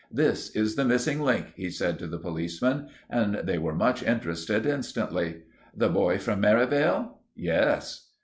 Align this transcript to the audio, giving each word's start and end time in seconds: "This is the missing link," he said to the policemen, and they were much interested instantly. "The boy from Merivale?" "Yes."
"This 0.11 0.49
is 0.55 0.75
the 0.77 0.83
missing 0.83 1.21
link," 1.21 1.53
he 1.55 1.69
said 1.69 1.99
to 1.99 2.07
the 2.07 2.17
policemen, 2.17 2.87
and 3.07 3.35
they 3.43 3.59
were 3.59 3.75
much 3.75 4.01
interested 4.01 4.65
instantly. 4.65 5.43
"The 5.77 5.89
boy 5.89 6.17
from 6.17 6.41
Merivale?" 6.41 7.19
"Yes." 7.35 8.09